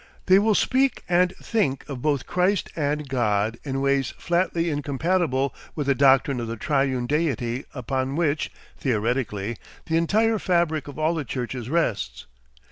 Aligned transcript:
They 0.25 0.39
will 0.39 0.55
speak 0.55 1.03
and 1.07 1.31
think 1.35 1.87
of 1.87 2.01
both 2.01 2.25
Christ 2.25 2.71
and 2.75 3.07
God 3.07 3.59
in 3.63 3.81
ways 3.81 4.15
flatly 4.17 4.71
incompatible 4.71 5.53
with 5.75 5.85
the 5.85 5.93
doctrine 5.93 6.39
of 6.39 6.47
the 6.47 6.55
Triune 6.57 7.05
deity 7.05 7.65
upon 7.75 8.15
which, 8.15 8.51
theoretically, 8.79 9.57
the 9.85 9.97
entire 9.97 10.39
fabric 10.39 10.87
of 10.87 10.97
all 10.97 11.13
the 11.13 11.23
churches 11.23 11.69
rests. 11.69 12.25